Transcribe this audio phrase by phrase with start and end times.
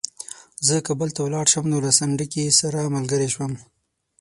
[0.67, 3.53] زه کابل ته ولاړ شم نو له سنډکي سره ملګری شوم.